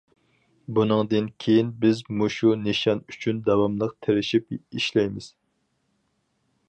بۇنىڭدىن 0.77 1.27
كېيىن 1.43 1.69
بىز 1.83 2.01
مۇشۇ 2.21 2.53
نىشان 2.63 3.03
ئۈچۈن 3.13 3.43
داۋاملىق 3.51 3.93
تىرىشىپ 4.07 4.51
ئىشلەيمىز. 4.59 5.33